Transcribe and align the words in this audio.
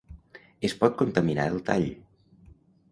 Es 0.69 0.75
pot 0.79 0.97
contaminar 1.03 1.47
el 1.53 1.63
tall. 1.71 1.89